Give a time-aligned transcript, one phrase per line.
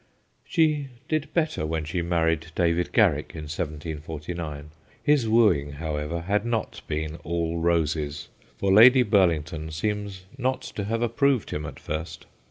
[0.45, 4.71] She did better when she married David Garrick in 1749.
[5.03, 8.27] His wooing, however, had not been all roses,
[8.57, 12.25] for Lady Burlington seems not to have approved him at first.